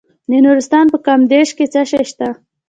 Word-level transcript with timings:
د 0.29 0.31
نورستان 0.45 0.85
په 0.93 0.97
کامدیش 1.07 1.49
کې 1.57 1.65
څه 1.73 1.81
شی 1.89 2.03
شته؟ 2.09 2.27